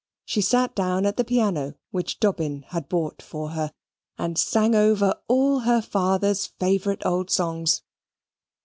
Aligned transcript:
She 0.25 0.41
sate 0.41 0.73
down 0.73 1.05
at 1.05 1.17
the 1.17 1.23
piano 1.23 1.75
which 1.91 2.19
Dobbin 2.19 2.63
had 2.69 2.89
bought 2.89 3.21
for 3.21 3.49
her, 3.49 3.71
and 4.17 4.35
sang 4.35 4.73
over 4.73 5.13
all 5.27 5.59
her 5.59 5.79
father's 5.79 6.47
favourite 6.47 7.05
old 7.05 7.29
songs. 7.29 7.83